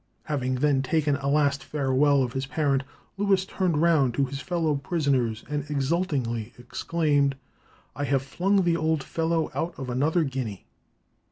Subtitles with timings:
[0.23, 2.81] Having then taken a last farewell of his parent,
[3.17, 7.35] Lewis turned round to his fellow prisoners, and exultingly exclaimed,
[7.95, 10.65] 'I have flung the old fellow out of another guinea.'"